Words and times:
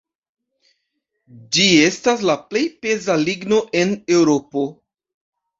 Ĝi 1.57 1.67
estas 1.89 2.25
la 2.29 2.37
plej 2.53 2.63
peza 2.87 3.19
ligno 3.27 3.63
en 3.83 3.95
Eŭropo. 4.19 4.69